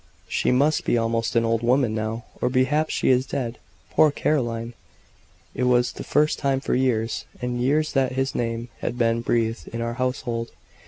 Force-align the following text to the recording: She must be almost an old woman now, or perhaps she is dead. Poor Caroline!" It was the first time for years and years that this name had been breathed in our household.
She 0.27 0.49
must 0.49 0.83
be 0.83 0.97
almost 0.97 1.35
an 1.35 1.45
old 1.45 1.61
woman 1.61 1.93
now, 1.93 2.23
or 2.41 2.49
perhaps 2.49 2.91
she 2.91 3.09
is 3.11 3.27
dead. 3.27 3.59
Poor 3.91 4.09
Caroline!" 4.09 4.73
It 5.53 5.65
was 5.65 5.91
the 5.91 6.03
first 6.03 6.39
time 6.39 6.59
for 6.59 6.73
years 6.73 7.25
and 7.39 7.61
years 7.61 7.91
that 7.93 8.15
this 8.15 8.33
name 8.33 8.69
had 8.79 8.97
been 8.97 9.21
breathed 9.21 9.67
in 9.67 9.79
our 9.79 9.93
household. 9.93 10.49